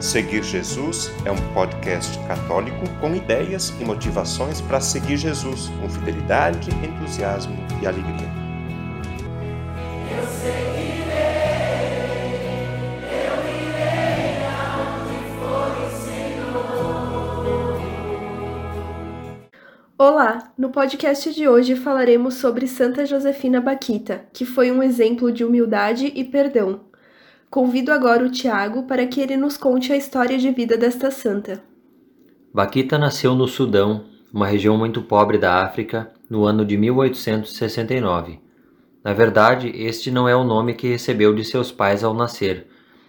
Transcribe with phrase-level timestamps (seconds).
[0.00, 6.68] Seguir Jesus é um podcast católico com ideias e motivações para seguir Jesus com fidelidade,
[6.84, 8.28] entusiasmo e alegria.
[10.14, 11.06] Eu seguirei,
[13.10, 17.80] eu irei aonde for o Senhor.
[19.96, 20.52] Olá!
[20.58, 26.12] No podcast de hoje falaremos sobre Santa Josefina Baquita, que foi um exemplo de humildade
[26.14, 26.84] e perdão.
[27.50, 31.62] Convido agora o Tiago para que ele nos conte a história de vida desta santa.
[32.52, 38.40] Baquita nasceu no Sudão, uma região muito pobre da África, no ano de 1869.
[39.02, 42.66] Na verdade, este não é o nome que recebeu de seus pais ao nascer.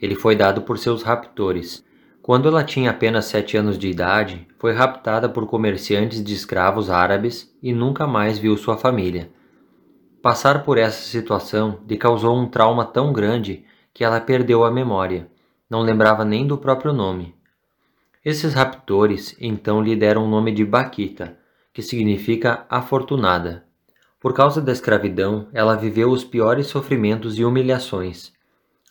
[0.00, 1.82] Ele foi dado por seus raptores.
[2.20, 7.50] Quando ela tinha apenas sete anos de idade, foi raptada por comerciantes de escravos árabes
[7.62, 9.30] e nunca mais viu sua família.
[10.20, 13.64] Passar por essa situação lhe causou um trauma tão grande
[13.98, 15.28] que ela perdeu a memória,
[15.68, 17.34] não lembrava nem do próprio nome.
[18.24, 21.36] Esses raptores então lhe deram o nome de Baquita,
[21.72, 23.64] que significa afortunada.
[24.20, 28.32] Por causa da escravidão, ela viveu os piores sofrimentos e humilhações.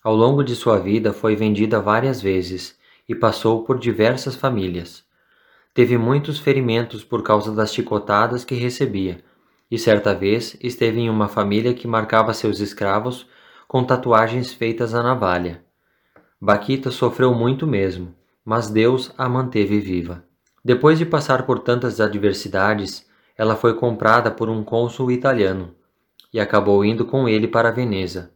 [0.03, 5.05] Ao longo de sua vida foi vendida várias vezes e passou por diversas famílias.
[5.73, 9.23] Teve muitos ferimentos por causa das chicotadas que recebia,
[9.71, 13.25] e certa vez esteve em uma família que marcava seus escravos
[13.67, 15.61] com tatuagens feitas à navalha.
[16.39, 18.15] Baquita sofreu muito mesmo,
[18.45, 20.23] mas Deus a manteve viva.
[20.63, 23.05] Depois de passar por tantas adversidades,
[23.37, 25.75] ela foi comprada por um cônsul italiano
[26.31, 28.31] e acabou indo com ele para Veneza.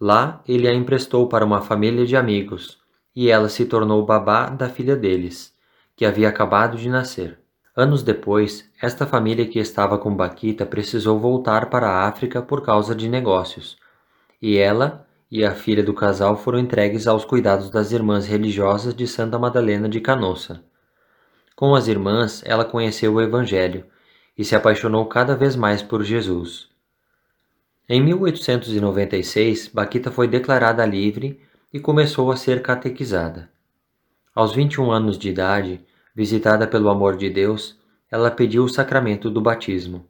[0.00, 2.78] Lá, ele a emprestou para uma família de amigos
[3.14, 5.54] e ela se tornou babá da filha deles,
[5.94, 7.38] que havia acabado de nascer.
[7.76, 12.94] Anos depois, esta família que estava com Baquita precisou voltar para a África por causa
[12.94, 13.76] de negócios
[14.44, 19.06] e ela e a filha do casal foram entregues aos cuidados das irmãs religiosas de
[19.06, 20.62] Santa Madalena de Canossa.
[21.56, 23.86] Com as irmãs, ela conheceu o Evangelho
[24.36, 26.68] e se apaixonou cada vez mais por Jesus.
[27.88, 31.40] Em 1896, Baquita foi declarada livre
[31.72, 33.48] e começou a ser catequizada.
[34.34, 35.82] Aos 21 anos de idade,
[36.14, 37.80] visitada pelo amor de Deus,
[38.10, 40.06] ela pediu o sacramento do batismo.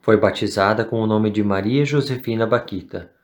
[0.00, 3.14] Foi batizada com o nome de Maria Josefina Baquita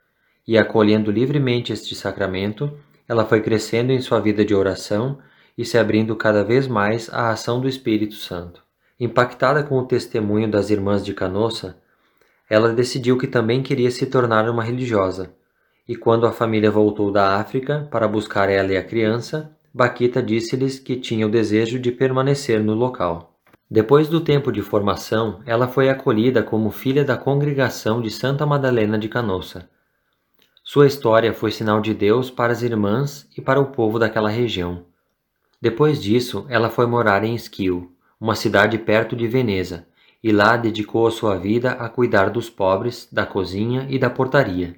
[0.46, 2.72] e acolhendo livremente este sacramento,
[3.08, 5.18] ela foi crescendo em sua vida de oração
[5.56, 8.62] e se abrindo cada vez mais à ação do Espírito Santo.
[8.98, 11.76] Impactada com o testemunho das irmãs de Canossa,
[12.48, 15.34] ela decidiu que também queria se tornar uma religiosa.
[15.88, 20.78] E quando a família voltou da África para buscar ela e a criança, Baquita disse-lhes
[20.78, 23.36] que tinha o desejo de permanecer no local.
[23.70, 28.98] Depois do tempo de formação, ela foi acolhida como filha da congregação de Santa Madalena
[28.98, 29.68] de Canossa
[30.72, 34.86] sua história foi sinal de Deus para as irmãs e para o povo daquela região.
[35.60, 39.86] Depois disso, ela foi morar em Schio, uma cidade perto de Veneza,
[40.24, 44.74] e lá dedicou a sua vida a cuidar dos pobres, da cozinha e da portaria.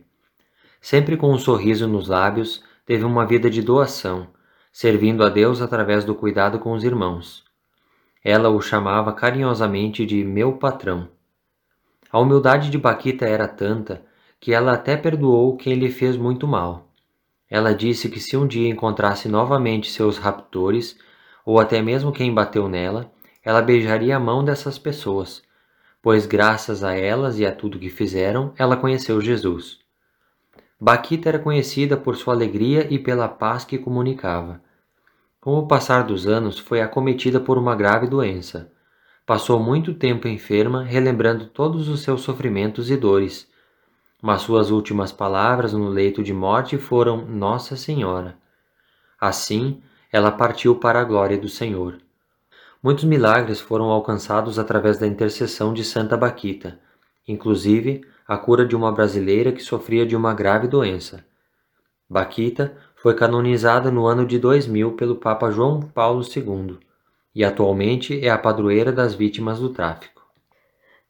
[0.81, 4.27] Sempre com um sorriso nos lábios, teve uma vida de doação,
[4.73, 7.45] servindo a Deus através do cuidado com os irmãos.
[8.25, 11.09] Ela o chamava carinhosamente de meu patrão.
[12.11, 14.03] A humildade de Baquita era tanta
[14.45, 16.93] que ela até perdoou quem lhe fez muito mal.
[17.49, 20.99] Ela disse que se um dia encontrasse novamente seus raptores,
[21.47, 23.11] ou até mesmo quem bateu nela,
[23.43, 25.43] ela beijaria a mão dessas pessoas,
[26.03, 29.79] pois graças a elas e a tudo que fizeram, ela conheceu Jesus.
[30.79, 34.61] Baquita era conhecida por sua alegria e pela paz que comunicava.
[35.41, 38.71] Com o passar dos anos, foi acometida por uma grave doença.
[39.25, 43.54] Passou muito tempo enferma, relembrando todos os seus sofrimentos e dores,
[44.25, 48.39] mas suas últimas palavras no leito de morte foram Nossa Senhora.
[49.21, 51.99] Assim, ela partiu para a glória do Senhor.
[52.83, 56.81] Muitos milagres foram alcançados através da intercessão de Santa Baquita,
[57.29, 61.23] inclusive a cura de uma brasileira que sofria de uma grave doença.
[62.09, 66.79] Baquita foi canonizada no ano de 2000 pelo Papa João Paulo II
[67.35, 70.23] e atualmente é a padroeira das vítimas do tráfico.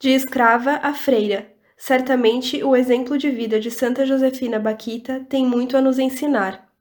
[0.00, 5.76] De escrava a freira, Certamente, o exemplo de vida de Santa Josefina Baquita tem muito
[5.76, 6.72] a nos ensinar.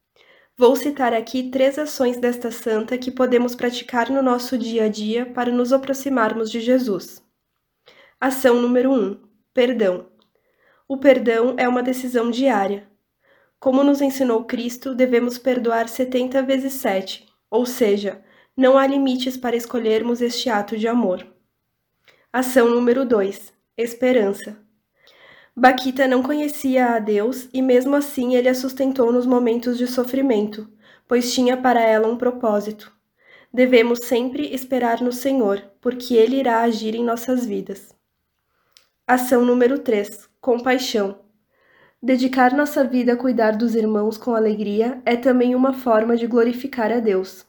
[0.55, 5.25] Vou citar aqui três ações desta santa que podemos praticar no nosso dia a dia
[5.25, 7.23] para nos aproximarmos de Jesus.
[8.21, 9.19] Ação número 1: um,
[9.53, 10.07] Perdão.
[10.87, 12.87] O perdão é uma decisão diária.
[13.59, 18.23] Como nos ensinou Cristo, devemos perdoar 70 vezes 7, ou seja,
[18.55, 21.25] não há limites para escolhermos este ato de amor.
[22.31, 24.62] Ação número 2: Esperança.
[25.55, 30.67] Baquita não conhecia a Deus e mesmo assim ele a sustentou nos momentos de sofrimento,
[31.07, 32.91] pois tinha para ela um propósito.
[33.53, 37.95] Devemos sempre esperar no Senhor, porque Ele irá agir em nossas vidas.
[39.05, 41.19] Ação número 3: Compaixão.
[42.01, 46.91] Dedicar nossa vida a cuidar dos irmãos com alegria é também uma forma de glorificar
[46.91, 47.45] a Deus.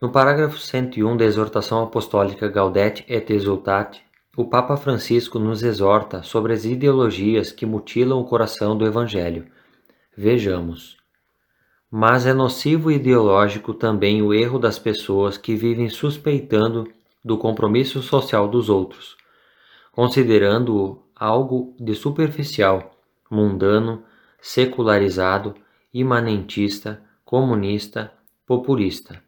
[0.00, 4.03] No parágrafo 101 da exortação apostólica Gaudete et Exultate,
[4.36, 9.46] o Papa Francisco nos exorta sobre as ideologias que mutilam o coração do Evangelho.
[10.16, 10.96] Vejamos.
[11.88, 16.88] Mas é nocivo e ideológico também o erro das pessoas que vivem suspeitando
[17.24, 19.16] do compromisso social dos outros,
[19.92, 22.90] considerando-o algo de superficial,
[23.30, 24.02] mundano,
[24.40, 25.54] secularizado,
[25.92, 28.12] imanentista, comunista,
[28.44, 29.22] populista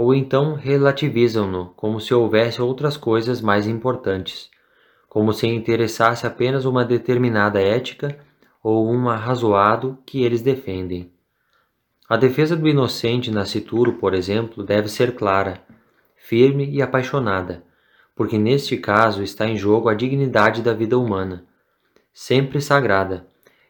[0.00, 4.48] ou então relativizam-no como se houvesse outras coisas mais importantes,
[5.08, 8.16] como se interessasse apenas uma determinada ética
[8.62, 11.10] ou um arrazoado que eles defendem.
[12.08, 15.60] A defesa do inocente nascituro, por exemplo, deve ser clara,
[16.14, 17.64] firme e apaixonada,
[18.14, 21.44] porque neste caso está em jogo a dignidade da vida humana,
[22.14, 23.26] sempre sagrada,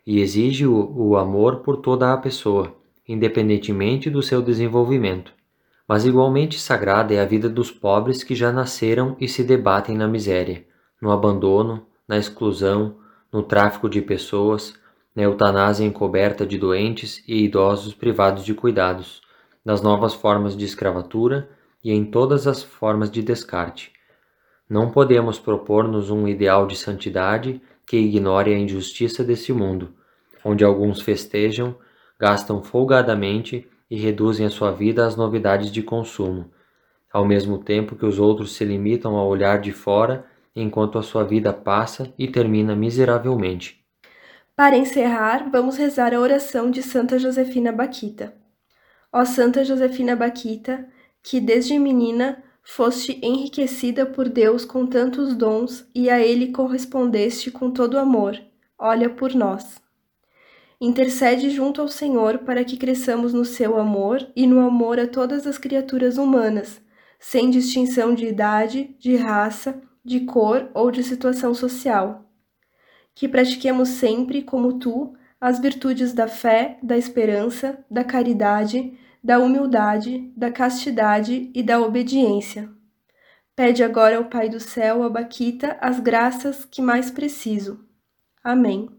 [0.07, 2.77] e exige o, o amor por toda a pessoa,
[3.09, 5.38] independentemente do seu desenvolvimento
[5.89, 10.07] mas igualmente sagrada é a vida dos pobres que já nasceram e se debatem na
[10.07, 10.67] miséria,
[11.01, 12.97] no abandono, na exclusão,
[13.33, 14.75] no tráfico de pessoas,
[15.17, 19.23] na eutanásia encoberta de doentes e idosos privados de cuidados,
[19.65, 21.49] nas novas formas de escravatura
[21.83, 23.93] e em todas as formas de descarte.
[24.69, 29.95] Não podemos propor-nos um ideal de santidade que ignore a injustiça desse mundo,
[30.45, 31.75] onde alguns festejam,
[32.19, 36.51] gastam folgadamente e reduzem a sua vida às novidades de consumo,
[37.13, 41.25] ao mesmo tempo que os outros se limitam a olhar de fora enquanto a sua
[41.25, 43.85] vida passa e termina miseravelmente.
[44.55, 48.35] Para encerrar, vamos rezar a oração de Santa Josefina Baquita.
[49.13, 50.87] Ó Santa Josefina Baquita,
[51.23, 57.71] que desde menina foste enriquecida por Deus com tantos dons e a Ele correspondeste com
[57.71, 58.39] todo amor,
[58.79, 59.81] olha por nós.
[60.81, 65.45] Intercede junto ao Senhor para que cresçamos no seu amor e no amor a todas
[65.45, 66.81] as criaturas humanas,
[67.19, 72.31] sem distinção de idade, de raça, de cor ou de situação social.
[73.13, 80.33] Que pratiquemos sempre, como tu, as virtudes da fé, da esperança, da caridade, da humildade,
[80.37, 82.71] da castidade e da obediência.
[83.57, 87.85] Pede agora ao Pai do céu, a Baquita, as graças que mais preciso.
[88.45, 88.98] Amém.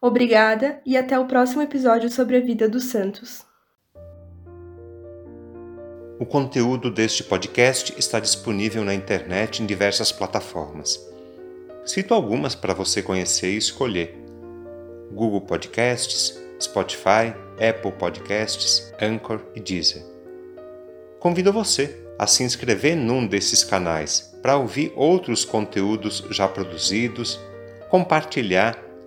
[0.00, 3.44] Obrigada e até o próximo episódio sobre a vida dos santos.
[6.20, 11.04] O conteúdo deste podcast está disponível na internet em diversas plataformas.
[11.84, 14.16] Cito algumas para você conhecer e escolher:
[15.10, 20.04] Google Podcasts, Spotify, Apple Podcasts, Anchor e Deezer.
[21.18, 27.40] Convido você a se inscrever num desses canais para ouvir outros conteúdos já produzidos,
[27.88, 28.87] compartilhar